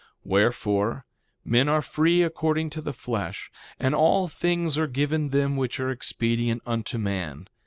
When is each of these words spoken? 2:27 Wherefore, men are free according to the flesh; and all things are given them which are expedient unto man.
2:27 0.21 0.21
Wherefore, 0.31 1.05
men 1.45 1.69
are 1.69 1.83
free 1.83 2.23
according 2.23 2.71
to 2.71 2.81
the 2.81 2.91
flesh; 2.91 3.51
and 3.79 3.93
all 3.93 4.27
things 4.27 4.75
are 4.75 4.87
given 4.87 5.29
them 5.29 5.55
which 5.57 5.79
are 5.79 5.91
expedient 5.91 6.63
unto 6.65 6.97
man. 6.97 7.47